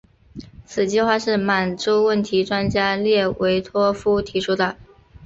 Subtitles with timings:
[0.65, 4.75] 此计划是满洲问题专家列维托夫提出的。